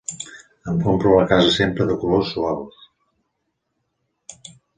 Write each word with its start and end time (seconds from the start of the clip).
Em 0.71 0.77
compro 0.85 1.11
la 1.17 1.27
casa 1.31 1.51
sempre 1.57 1.87
de 1.91 1.99
colors 2.05 2.33
suaus. 2.33 2.81